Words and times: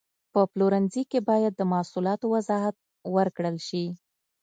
په 0.33 0.41
پلورنځي 0.51 1.03
کې 1.11 1.19
باید 1.29 1.53
د 1.55 1.61
محصولاتو 1.73 2.25
وضاحت 2.35 2.75
ورکړل 3.15 3.57
شي. 3.67 3.85